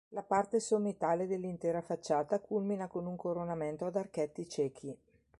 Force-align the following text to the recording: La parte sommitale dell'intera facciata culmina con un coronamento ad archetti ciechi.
La 0.13 0.23
parte 0.23 0.59
sommitale 0.59 1.27
dell'intera 1.27 1.83
facciata 1.83 2.39
culmina 2.39 2.87
con 2.87 3.05
un 3.05 3.15
coronamento 3.15 3.85
ad 3.85 3.97
archetti 3.97 4.49
ciechi. 4.49 4.97